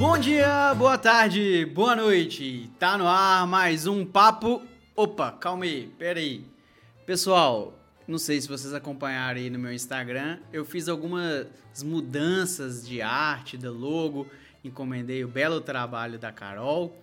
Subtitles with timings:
[0.00, 2.70] Bom dia, boa tarde, boa noite.
[2.78, 4.62] Tá no ar mais um papo.
[4.96, 6.42] Opa, calma aí, pera aí.
[7.04, 7.78] Pessoal,
[8.08, 11.48] não sei se vocês acompanharam aí no meu Instagram, eu fiz algumas
[11.84, 14.26] mudanças de arte, da logo,
[14.64, 16.96] encomendei o belo trabalho da Carol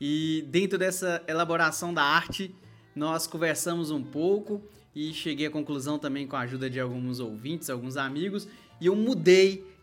[0.00, 2.54] e dentro dessa elaboração da arte
[2.94, 4.62] nós conversamos um pouco
[4.94, 8.46] e cheguei à conclusão também com a ajuda de alguns ouvintes, alguns amigos,
[8.80, 9.73] e eu mudei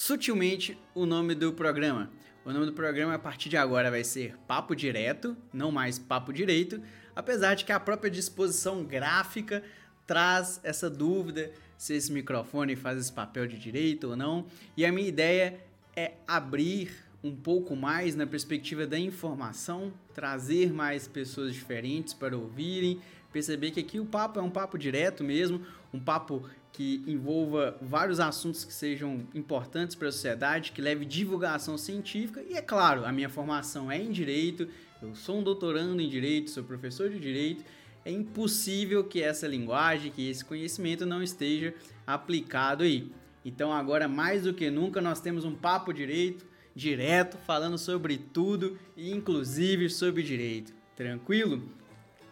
[0.00, 2.10] sutilmente o nome do programa.
[2.42, 6.32] O nome do programa a partir de agora vai ser Papo Direto, não mais Papo
[6.32, 6.80] Direito,
[7.14, 9.62] apesar de que a própria disposição gráfica
[10.06, 14.46] traz essa dúvida se esse microfone faz esse papel de direito ou não.
[14.74, 15.60] E a minha ideia
[15.94, 16.90] é abrir
[17.22, 23.80] um pouco mais na perspectiva da informação, trazer mais pessoas diferentes para ouvirem, perceber que
[23.80, 25.60] aqui o papo é um papo direto mesmo,
[25.92, 26.48] um papo
[26.80, 32.54] que envolva vários assuntos que sejam importantes para a sociedade, que leve divulgação científica e
[32.54, 34.66] é claro, a minha formação é em direito,
[35.02, 37.62] eu sou um doutorando em direito, sou professor de direito,
[38.02, 41.74] é impossível que essa linguagem, que esse conhecimento não esteja
[42.06, 43.12] aplicado aí.
[43.44, 48.78] Então agora mais do que nunca nós temos um papo direito direto falando sobre tudo
[48.96, 50.72] inclusive sobre direito.
[50.96, 51.62] Tranquilo?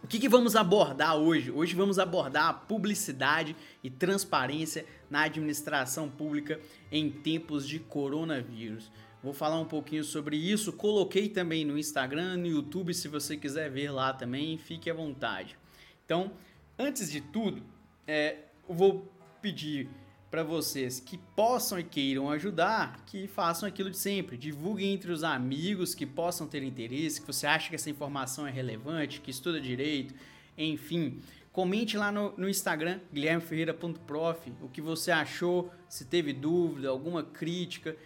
[0.08, 1.50] O que, que, vamos abordar hoje?
[1.50, 6.58] Hoje vamos abordar a publicidade e transparência na administração pública
[6.90, 8.90] em tempos de coronavírus.
[9.22, 10.72] Vou falar um pouquinho sobre isso.
[10.72, 15.58] Coloquei também no Instagram, no YouTube, se você quiser ver lá também, fique à vontade.
[16.06, 16.32] Então,
[16.78, 17.62] antes de tudo,
[18.06, 19.12] é, eu vou
[19.42, 19.90] pedir
[20.30, 24.36] para vocês que possam e queiram ajudar, que façam aquilo de sempre.
[24.36, 28.50] Divulguem entre os amigos que possam ter interesse, que você acha que essa informação é
[28.50, 30.14] relevante, que estuda direito,
[30.56, 31.20] enfim.
[31.50, 37.96] Comente lá no, no Instagram, guilhermeferreira.prof, o que você achou, se teve dúvida, alguma crítica.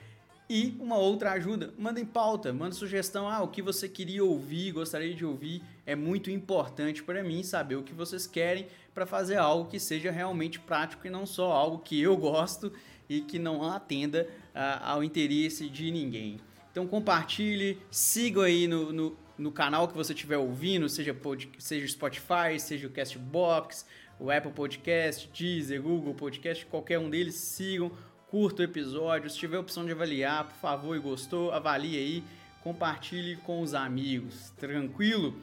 [0.48, 5.14] E uma outra ajuda, mandem pauta, manda sugestão, ah, o que você queria ouvir, gostaria
[5.14, 5.62] de ouvir.
[5.84, 10.10] É muito importante para mim saber o que vocês querem para fazer algo que seja
[10.10, 12.72] realmente prático e não só algo que eu gosto
[13.08, 16.38] e que não atenda uh, ao interesse de ninguém.
[16.70, 21.86] Então compartilhe, siga aí no, no, no, canal que você estiver ouvindo, seja, pod, seja
[21.88, 23.84] Spotify, seja o Castbox,
[24.18, 27.90] o Apple Podcast, Deezer, Google Podcast, qualquer um deles, sigam
[28.32, 29.28] curta o episódio.
[29.28, 32.24] Se tiver opção de avaliar, por favor, e gostou, avalie aí,
[32.62, 35.36] compartilhe com os amigos, tranquilo?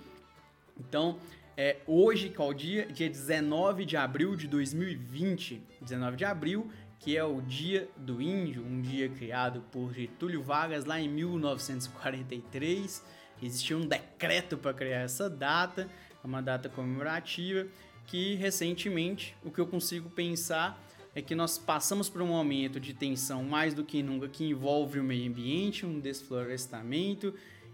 [0.79, 1.17] Então,
[1.57, 2.85] é, hoje, qual dia?
[2.85, 5.61] Dia 19 de abril de 2020.
[5.81, 10.85] 19 de abril, que é o Dia do Índio, um dia criado por Getúlio Vargas
[10.85, 13.03] lá em 1943.
[13.41, 15.89] Existia um decreto para criar essa data,
[16.23, 17.67] uma data comemorativa
[18.09, 22.93] que recentemente o que eu consigo pensar é que nós passamos por um momento de
[22.93, 27.33] tensão mais do que nunca que envolve o meio ambiente, um desflorestamento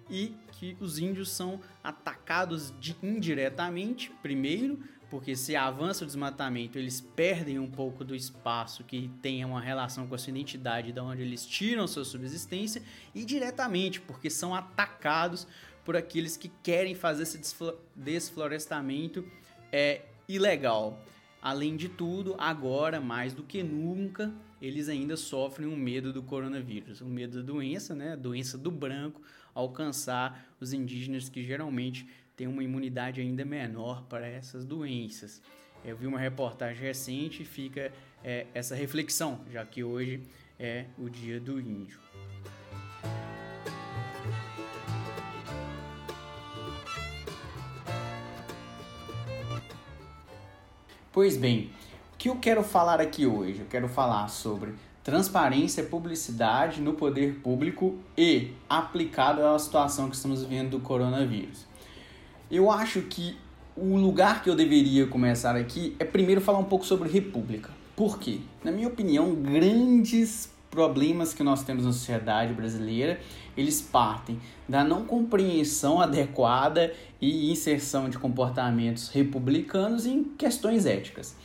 [0.09, 4.79] e que os índios são atacados de, indiretamente, primeiro,
[5.09, 10.07] porque se avança o desmatamento, eles perdem um pouco do espaço que tem uma relação
[10.07, 12.81] com a sua identidade, da onde eles tiram sua subsistência,
[13.13, 15.47] e diretamente, porque são atacados
[15.83, 17.39] por aqueles que querem fazer esse
[17.95, 19.25] desflorestamento
[19.71, 20.99] é, ilegal.
[21.41, 24.33] Além de tudo, agora mais do que nunca,
[24.65, 28.13] eles ainda sofrem um medo do coronavírus, um medo da doença, né?
[28.13, 29.21] A doença do branco
[29.53, 35.39] alcançar os indígenas que geralmente têm uma imunidade ainda menor para essas doenças.
[35.83, 37.93] Eu vi uma reportagem recente e fica
[38.23, 40.23] é, essa reflexão, já que hoje
[40.59, 41.99] é o dia do índio.
[51.11, 51.84] Pois bem, o
[52.25, 53.59] que eu quero falar aqui hoje?
[53.59, 60.15] Eu quero falar sobre transparência e publicidade no poder público e aplicado à situação que
[60.15, 61.67] estamos vivendo do coronavírus.
[62.49, 63.37] Eu acho que
[63.77, 67.69] o lugar que eu deveria começar aqui é primeiro falar um pouco sobre república.
[67.95, 68.39] Por quê?
[68.63, 73.19] Na minha opinião, grandes problemas que nós temos na sociedade brasileira,
[73.55, 81.35] eles partem da não compreensão adequada e inserção de comportamentos republicanos em questões éticas.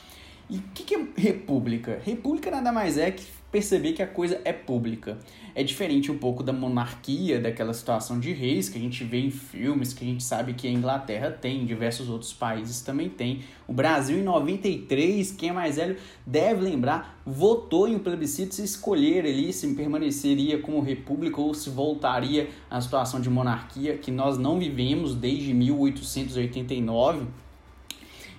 [0.50, 2.00] E o que, que é república?
[2.04, 5.16] República nada mais é que perceber que a coisa é pública.
[5.54, 9.30] É diferente um pouco da monarquia, daquela situação de reis que a gente vê em
[9.30, 13.44] filmes, que a gente sabe que a Inglaterra tem, diversos outros países também tem.
[13.68, 18.64] O Brasil em 93, quem é mais velho deve lembrar, votou em um plebiscito se
[18.64, 24.36] escolher ali se permaneceria como república ou se voltaria à situação de monarquia que nós
[24.36, 27.28] não vivemos desde 1889.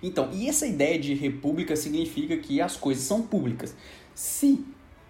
[0.01, 3.75] Então, e essa ideia de república significa que as coisas são públicas.
[4.15, 4.65] Se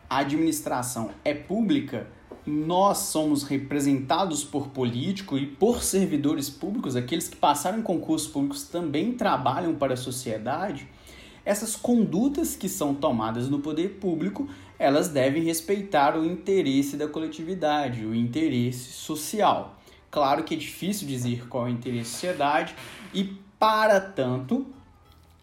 [0.09, 2.07] a administração é pública,
[2.45, 8.63] nós somos representados por político e por servidores públicos, aqueles que passaram em concursos públicos
[8.63, 10.87] também trabalham para a sociedade,
[11.45, 14.47] essas condutas que são tomadas no poder público,
[14.77, 19.79] elas devem respeitar o interesse da coletividade, o interesse social.
[20.09, 22.75] Claro que é difícil dizer qual é o interesse da sociedade
[23.13, 24.67] e, para tanto,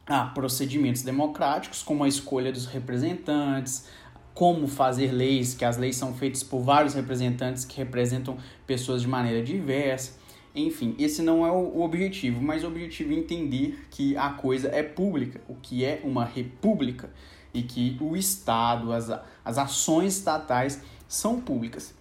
[0.08, 3.87] há procedimentos democráticos, como a escolha dos representantes,
[4.34, 9.08] como fazer leis, que as leis são feitas por vários representantes que representam pessoas de
[9.08, 10.19] maneira diversa.
[10.55, 14.82] Enfim, esse não é o objetivo, mas o objetivo é entender que a coisa é
[14.82, 17.10] pública, o que é uma república,
[17.52, 19.10] e que o Estado, as,
[19.44, 21.94] as ações estatais são públicas.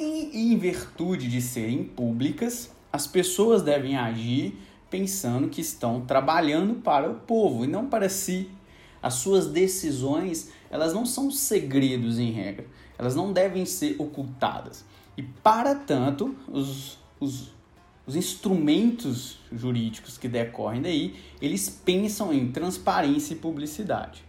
[0.00, 4.58] E em virtude de serem públicas, as pessoas devem agir
[4.92, 8.50] pensando que estão trabalhando para o povo e não para si.
[9.02, 12.66] As suas decisões elas não são segredos em regra,
[12.98, 14.84] elas não devem ser ocultadas.
[15.16, 17.52] E para tanto, os, os,
[18.06, 24.22] os instrumentos jurídicos que decorrem daí, eles pensam em transparência e publicidade.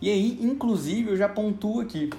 [0.00, 2.10] E aí, inclusive, eu já pontuo aqui,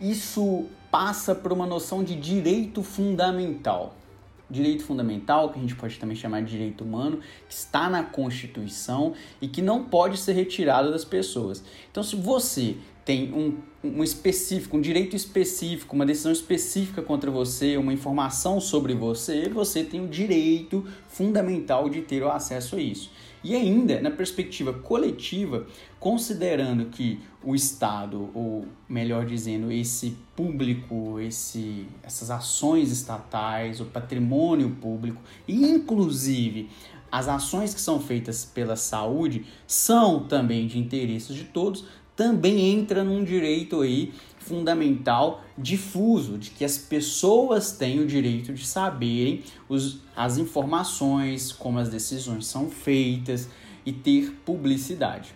[0.00, 3.94] isso passa por uma noção de direito fundamental
[4.50, 9.14] direito fundamental, que a gente pode também chamar de direito humano, que está na Constituição
[9.40, 11.64] e que não pode ser retirado das pessoas.
[11.90, 12.76] Então, se você
[13.06, 18.94] tem um, um específico, um direito específico, uma decisão específica contra você, uma informação sobre
[18.94, 23.12] você, você tem o direito fundamental de ter o acesso a isso.
[23.44, 25.68] E ainda, na perspectiva coletiva,
[26.00, 34.70] considerando que o Estado, ou melhor dizendo, esse público, esse, essas ações estatais, o patrimônio
[34.80, 36.68] público, e inclusive
[37.12, 41.84] as ações que são feitas pela saúde, são também de interesse de todos,
[42.16, 48.64] também entra num direito aí fundamental difuso, de que as pessoas têm o direito de
[48.66, 53.48] saberem os, as informações, como as decisões são feitas
[53.84, 55.34] e ter publicidade.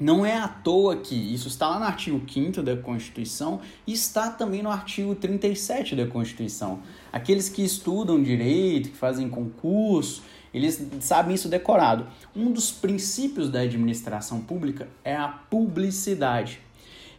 [0.00, 4.30] Não é à toa que isso está lá no artigo 5 da Constituição e está
[4.30, 6.80] também no artigo 37 da Constituição.
[7.12, 10.22] Aqueles que estudam direito, que fazem concurso,
[10.52, 12.06] eles sabem isso decorado.
[12.34, 16.60] Um dos princípios da administração pública é a publicidade.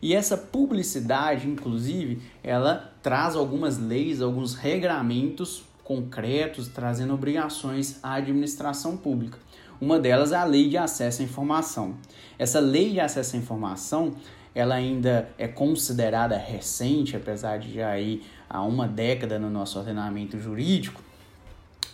[0.02, 8.96] E essa publicidade, inclusive, ela traz algumas leis, alguns regramentos concretos, trazendo obrigações à administração
[8.96, 9.38] pública.
[9.82, 11.96] Uma delas é a Lei de Acesso à Informação.
[12.38, 14.14] Essa Lei de Acesso à Informação,
[14.54, 20.40] ela ainda é considerada recente, apesar de já ir há uma década no nosso ordenamento
[20.40, 21.02] jurídico,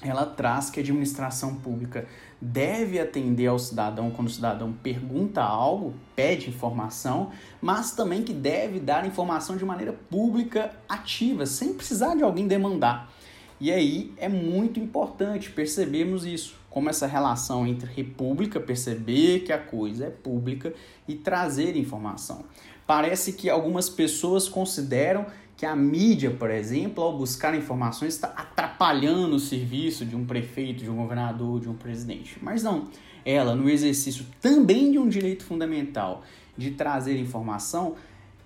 [0.10, 2.07] ela traz que a administração pública
[2.42, 7.31] deve atender ao cidadão quando o cidadão pergunta algo, pede informação,
[7.62, 13.12] mas também que deve dar informação de maneira pública, ativa, sem precisar de alguém demandar.
[13.60, 19.57] E aí é muito importante percebermos isso, como essa relação entre república, perceber que a
[19.57, 20.74] coisa é pública
[21.07, 22.44] e trazer informação.
[22.86, 25.25] Parece que algumas pessoas consideram
[25.57, 30.84] que a mídia, por exemplo, ao buscar informações, está atrapalhando o serviço de um prefeito,
[30.84, 32.38] de um governador, de um presidente.
[32.42, 32.90] Mas não,
[33.25, 36.24] ela, no exercício também de um direito fundamental
[36.57, 37.95] de trazer informação,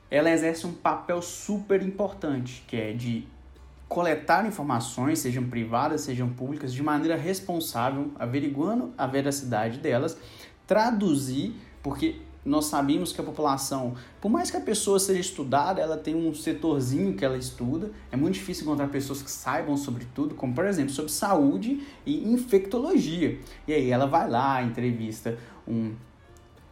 [0.09, 3.27] ela exerce um papel super importante, que é de
[3.87, 10.17] coletar informações, sejam privadas, sejam públicas, de maneira responsável, averiguando a veracidade delas,
[10.67, 15.97] traduzir, porque nós sabemos que a população, por mais que a pessoa seja estudada, ela
[15.97, 17.91] tem um setorzinho que ela estuda.
[18.11, 22.31] É muito difícil encontrar pessoas que saibam sobre tudo, como por exemplo sobre saúde e
[22.31, 23.39] infectologia.
[23.67, 25.93] E aí ela vai lá, entrevista um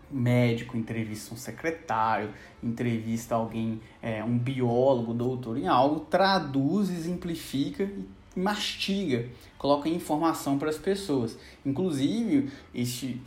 [0.10, 2.30] médico, entrevista um secretário,
[2.64, 10.70] entrevista alguém, é, um biólogo, doutor em algo, traduz, exemplifica e mastiga, coloca informação para
[10.70, 11.38] as pessoas.
[11.66, 13.20] Inclusive, esse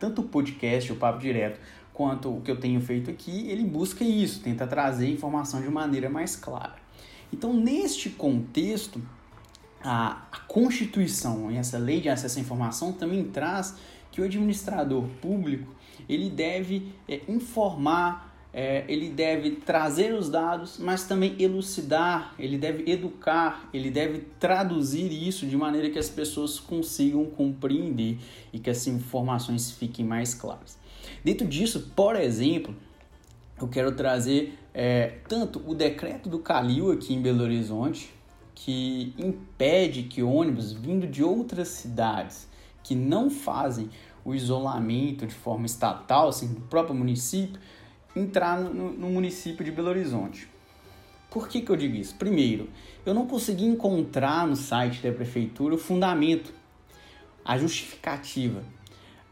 [0.00, 1.60] tanto o podcast, o Papo Direto,
[1.92, 6.08] quanto o que eu tenho feito aqui, ele busca isso, tenta trazer informação de maneira
[6.08, 6.74] mais clara.
[7.32, 9.00] Então, neste contexto,
[9.84, 13.76] a, a Constituição e essa lei de acesso à informação também traz
[14.10, 15.72] que o administrador público
[16.08, 22.90] ele deve é, informar é, ele deve trazer os dados, mas também elucidar, ele deve
[22.90, 28.18] educar, ele deve traduzir isso de maneira que as pessoas consigam compreender
[28.52, 30.78] e que as informações fiquem mais claras.
[31.24, 32.74] Dentro disso, por exemplo,
[33.60, 38.12] eu quero trazer é, tanto o decreto do Calil aqui em Belo Horizonte,
[38.54, 42.48] que impede que ônibus vindo de outras cidades
[42.82, 43.88] que não fazem
[44.24, 47.60] o isolamento de forma estatal, assim, do próprio município,
[48.14, 50.48] entrar no, no município de Belo Horizonte.
[51.30, 52.16] Por que, que eu digo isso?
[52.16, 52.68] Primeiro,
[53.06, 56.52] eu não consegui encontrar no site da prefeitura o fundamento,
[57.44, 58.62] a justificativa,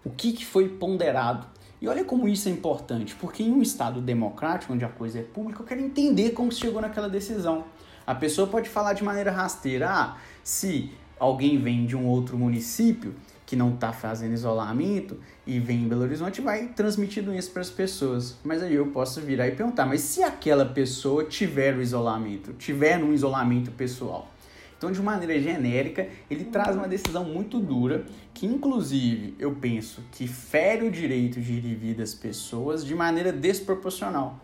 [0.04, 1.46] o que, que foi ponderado.
[1.80, 5.22] E olha como isso é importante, porque em um Estado democrático, onde a coisa é
[5.22, 7.64] pública, eu quero entender como chegou naquela decisão.
[8.06, 13.14] A pessoa pode falar de maneira rasteira, ah, se alguém vem de um outro município
[13.48, 17.70] que não está fazendo isolamento e vem em Belo Horizonte, vai transmitindo isso para as
[17.70, 18.36] pessoas.
[18.44, 23.02] Mas aí eu posso virar e perguntar, mas se aquela pessoa tiver o isolamento, tiver
[23.02, 24.30] um isolamento pessoal?
[24.76, 30.28] Então, de maneira genérica, ele traz uma decisão muito dura, que inclusive eu penso que
[30.28, 34.38] fere o direito de ir e vir das pessoas de maneira desproporcional.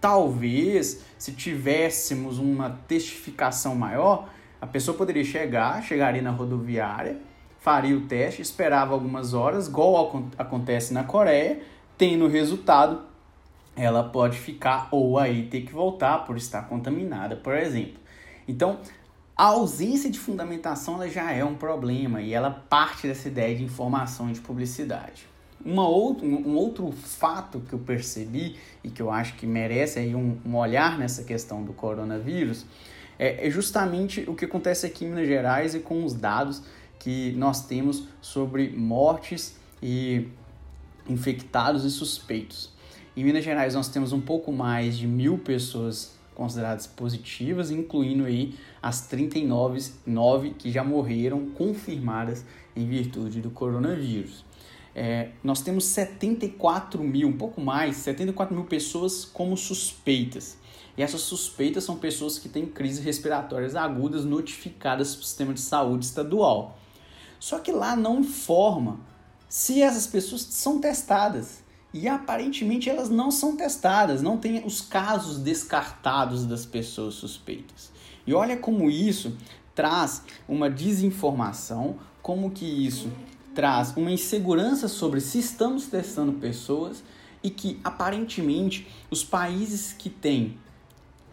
[0.00, 7.20] Talvez, se tivéssemos uma testificação maior, a pessoa poderia chegar, chegaria na rodoviária,
[7.66, 11.58] faria o teste, esperava algumas horas, igual acontece na Coreia,
[11.98, 13.00] tendo o resultado,
[13.74, 17.98] ela pode ficar ou aí ter que voltar por estar contaminada, por exemplo.
[18.46, 18.78] Então,
[19.36, 23.64] a ausência de fundamentação ela já é um problema e ela parte dessa ideia de
[23.64, 25.26] informação e de publicidade.
[25.64, 28.54] Uma outro, um outro fato que eu percebi
[28.84, 32.64] e que eu acho que merece aí um, um olhar nessa questão do coronavírus
[33.18, 36.62] é, é justamente o que acontece aqui em Minas Gerais e com os dados
[37.06, 40.26] que nós temos sobre mortes e
[41.08, 42.72] infectados e suspeitos.
[43.16, 48.56] Em Minas Gerais nós temos um pouco mais de mil pessoas consideradas positivas, incluindo aí
[48.82, 52.44] as 39 9 que já morreram confirmadas
[52.74, 54.44] em virtude do coronavírus.
[54.92, 60.58] É, nós temos 74 mil, um pouco mais, 74 mil pessoas como suspeitas.
[60.98, 65.60] E essas suspeitas são pessoas que têm crises respiratórias agudas notificadas para o sistema de
[65.60, 66.76] saúde estadual.
[67.38, 69.00] Só que lá não informa
[69.48, 71.64] se essas pessoas são testadas.
[71.92, 77.90] E aparentemente elas não são testadas, não tem os casos descartados das pessoas suspeitas.
[78.26, 79.36] E olha como isso
[79.74, 83.10] traz uma desinformação, como que isso
[83.54, 87.02] traz uma insegurança sobre se estamos testando pessoas
[87.42, 90.58] e que aparentemente os países que têm,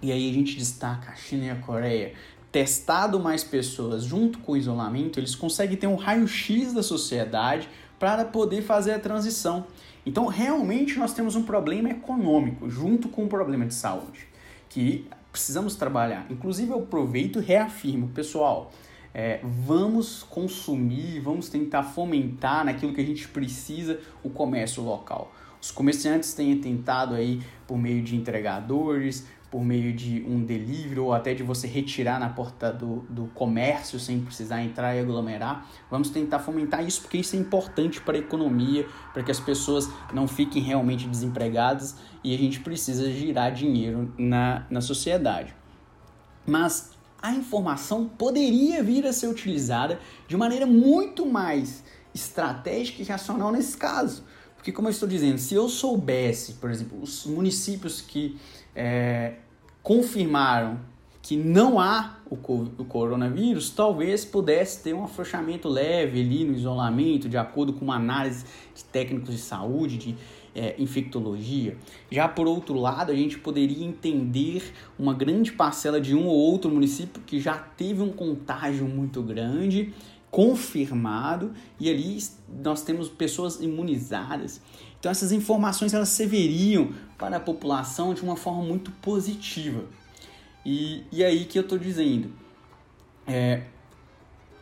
[0.01, 2.13] e aí a gente destaca a China e a Coreia,
[2.53, 7.67] testado mais pessoas junto com o isolamento, eles conseguem ter um raio-x da sociedade
[7.99, 9.65] para poder fazer a transição.
[10.05, 14.27] Então, realmente, nós temos um problema econômico junto com um problema de saúde
[14.69, 16.27] que precisamos trabalhar.
[16.29, 18.71] Inclusive, eu aproveito e reafirmo, pessoal,
[19.15, 25.33] é, vamos consumir, vamos tentar fomentar naquilo que a gente precisa o comércio local.
[25.59, 31.13] Os comerciantes têm tentado aí por meio de entregadores, por meio de um delivery ou
[31.13, 35.69] até de você retirar na porta do, do comércio sem precisar entrar e aglomerar.
[35.91, 39.87] Vamos tentar fomentar isso porque isso é importante para a economia, para que as pessoas
[40.11, 45.53] não fiquem realmente desempregadas e a gente precisa girar dinheiro na, na sociedade.
[46.47, 53.51] Mas a informação poderia vir a ser utilizada de maneira muito mais estratégica e racional
[53.51, 54.23] nesse caso.
[54.55, 58.39] Porque, como eu estou dizendo, se eu soubesse, por exemplo, os municípios que
[58.75, 59.35] é,
[59.83, 60.79] confirmaram
[61.21, 67.29] que não há o, o coronavírus, talvez pudesse ter um afrouxamento leve ali no isolamento,
[67.29, 70.15] de acordo com uma análise de técnicos de saúde, de
[70.55, 71.77] é, infectologia.
[72.11, 76.69] Já por outro lado, a gente poderia entender uma grande parcela de um ou outro
[76.69, 79.93] município que já teve um contágio muito grande,
[80.29, 82.17] confirmado, e ali
[82.63, 84.61] nós temos pessoas imunizadas.
[85.03, 89.83] Então essas informações elas serviriam para a população de uma forma muito positiva.
[90.65, 92.31] E, e aí que eu estou dizendo,
[93.27, 93.63] é,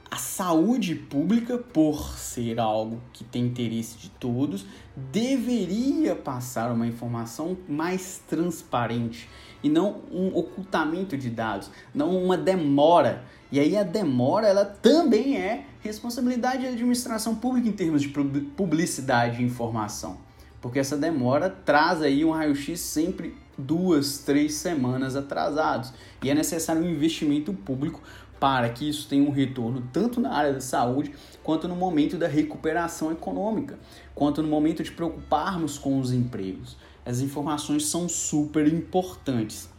[0.09, 7.55] a saúde pública, por ser algo que tem interesse de todos, deveria passar uma informação
[7.69, 9.29] mais transparente
[9.61, 13.23] e não um ocultamento de dados, não uma demora.
[13.51, 19.39] E aí a demora ela também é responsabilidade da administração pública em termos de publicidade
[19.39, 20.30] e informação
[20.61, 25.91] porque essa demora traz aí um raio-x sempre duas, três semanas atrasados.
[26.23, 28.01] E é necessário um investimento público
[28.39, 31.13] para que isso tenha um retorno tanto na área da saúde
[31.43, 33.77] quanto no momento da recuperação econômica,
[34.15, 36.77] quanto no momento de preocuparmos com os empregos.
[37.05, 39.69] As informações são super importantes.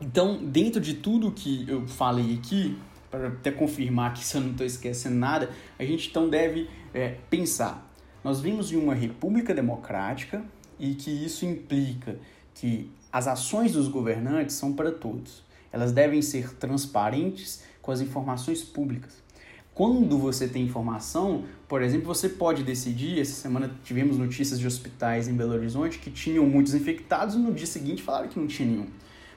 [0.00, 2.76] Então, dentro de tudo que eu falei aqui,
[3.10, 7.16] para até confirmar que se eu não estou esquecendo nada, a gente então deve é,
[7.30, 7.93] pensar
[8.24, 10.42] nós vimos em uma república democrática
[10.80, 12.18] e que isso implica
[12.54, 15.44] que as ações dos governantes são para todos.
[15.70, 19.22] Elas devem ser transparentes com as informações públicas.
[19.74, 23.20] Quando você tem informação, por exemplo, você pode decidir.
[23.20, 27.52] Essa semana tivemos notícias de hospitais em Belo Horizonte que tinham muitos infectados e no
[27.52, 28.86] dia seguinte falaram que não tinha nenhum.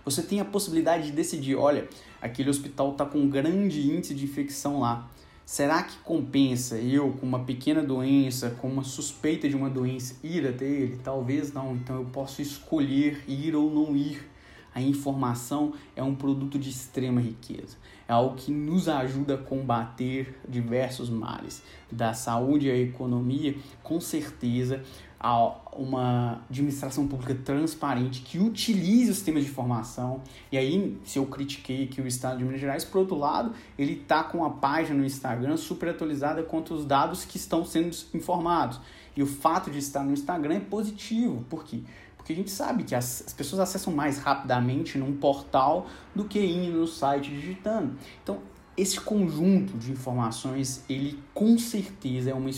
[0.06, 1.90] Você tem a possibilidade de decidir, olha,
[2.22, 5.10] aquele hospital está com um grande índice de infecção lá.
[5.48, 10.46] Será que compensa eu, com uma pequena doença, com uma suspeita de uma doença, ir
[10.46, 11.00] até ele?
[11.02, 11.74] Talvez não.
[11.74, 14.30] Então eu posso escolher ir ou não ir.
[14.76, 17.78] A informação é um produto de extrema riqueza.
[18.10, 21.64] É algo que nos ajuda a combater diversos males.
[21.90, 24.84] Da saúde à economia, com certeza,
[25.20, 30.22] a uma administração pública transparente que utilize os sistemas de informação.
[30.52, 33.94] E aí, se eu critiquei aqui o Estado de Minas Gerais, por outro lado, ele
[33.94, 38.80] está com a página no Instagram super atualizada quanto os dados que estão sendo informados.
[39.16, 41.44] E o fato de estar no Instagram é positivo.
[41.50, 41.82] Por quê?
[42.16, 46.40] Porque a gente sabe que as, as pessoas acessam mais rapidamente num portal do que
[46.40, 47.96] indo no site digitando.
[48.22, 48.40] Então,
[48.78, 52.50] esse conjunto de informações, ele com certeza é, uma,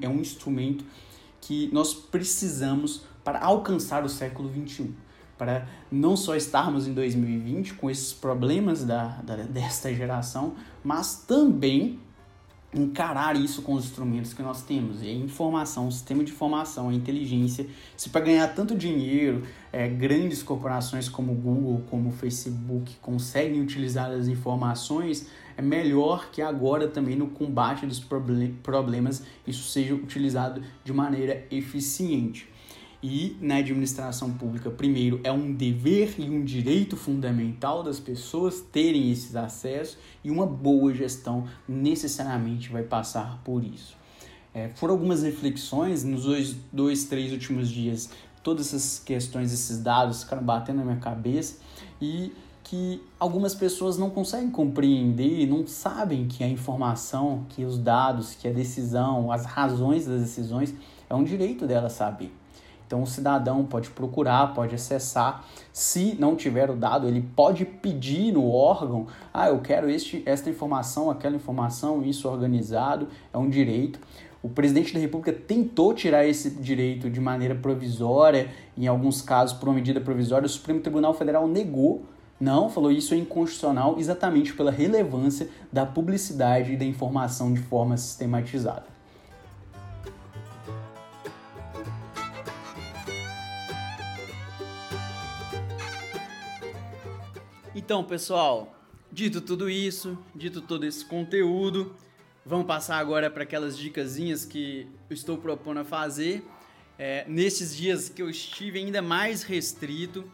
[0.00, 0.84] é um instrumento
[1.46, 4.90] que nós precisamos para alcançar o século XXI.
[5.36, 11.98] Para não só estarmos em 2020 com esses problemas da, da, desta geração, mas também
[12.74, 15.02] encarar isso com os instrumentos que nós temos.
[15.02, 17.66] E a informação, o sistema de informação, a inteligência,
[17.96, 24.26] se para ganhar tanto dinheiro, é, grandes corporações como Google, como Facebook conseguem utilizar as
[24.26, 28.04] informações, é melhor que agora também no combate dos
[28.62, 32.52] problemas isso seja utilizado de maneira eficiente.
[33.06, 39.12] E na administração pública, primeiro, é um dever e um direito fundamental das pessoas terem
[39.12, 43.94] esses acessos e uma boa gestão necessariamente vai passar por isso.
[44.54, 48.08] É, foram algumas reflexões nos dois, dois, três últimos dias,
[48.42, 51.58] todas essas questões, esses dados ficaram batendo na minha cabeça
[52.00, 52.32] e
[52.62, 58.48] que algumas pessoas não conseguem compreender, não sabem que a informação, que os dados, que
[58.48, 60.72] a decisão, as razões das decisões
[61.10, 62.32] é um direito dela saber.
[62.94, 65.44] Então o cidadão pode procurar, pode acessar.
[65.72, 70.48] Se não tiver o dado, ele pode pedir no órgão: ah, eu quero este, esta
[70.48, 73.98] informação, aquela informação, isso organizado, é um direito.
[74.40, 79.68] O presidente da República tentou tirar esse direito de maneira provisória, em alguns casos por
[79.68, 82.04] uma medida provisória, o Supremo Tribunal Federal negou
[82.38, 87.96] não, falou isso é inconstitucional exatamente pela relevância da publicidade e da informação de forma
[87.96, 88.93] sistematizada.
[97.84, 98.74] Então, pessoal,
[99.12, 101.94] dito tudo isso, dito todo esse conteúdo,
[102.42, 106.42] vamos passar agora para aquelas dicasinhas que eu estou propondo a fazer.
[106.98, 110.24] É, nesses dias que eu estive ainda mais restrito,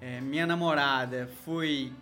[0.00, 1.92] é, minha namorada foi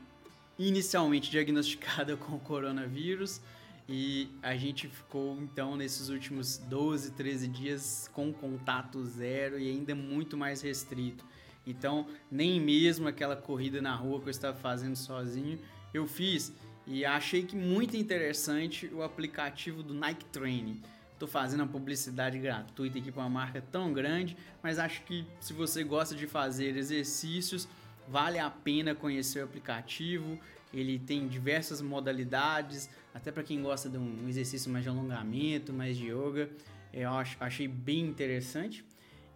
[0.59, 3.41] inicialmente diagnosticada com o coronavírus
[3.89, 9.95] e a gente ficou então nesses últimos 12, 13 dias com contato zero e ainda
[9.95, 11.25] muito mais restrito.
[11.67, 15.59] Então, nem mesmo aquela corrida na rua que eu estava fazendo sozinho,
[15.93, 16.53] eu fiz
[16.87, 20.81] e achei que muito interessante o aplicativo do Nike Training.
[21.13, 25.53] Estou fazendo uma publicidade gratuita aqui para uma marca tão grande, mas acho que se
[25.53, 27.69] você gosta de fazer exercícios,
[28.09, 30.39] vale a pena conhecer o aplicativo.
[30.73, 35.97] Ele tem diversas modalidades, até para quem gosta de um exercício mais de alongamento, mais
[35.97, 36.49] de yoga.
[36.93, 38.85] Eu achei bem interessante.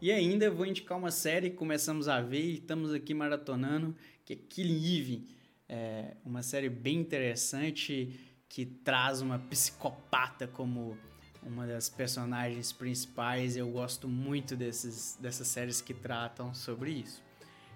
[0.05, 4.35] E ainda vou indicar uma série que começamos a ver e estamos aqui maratonando, que
[4.35, 5.27] é Killing Eve.
[5.67, 10.95] É uma série bem interessante que traz uma psicopata como
[11.43, 13.57] uma das personagens principais.
[13.57, 17.23] Eu gosto muito desses, dessas séries que tratam sobre isso.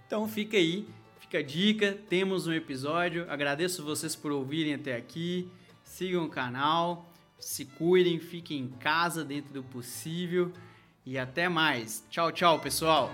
[0.07, 0.87] Então fica aí,
[1.21, 3.25] fica a dica, temos um episódio.
[3.31, 5.51] Agradeço vocês por ouvirem até aqui.
[5.83, 10.53] Sigam o canal, se cuidem, fiquem em casa dentro do possível
[11.09, 12.05] e até mais.
[12.11, 13.11] Tchau, tchau, pessoal.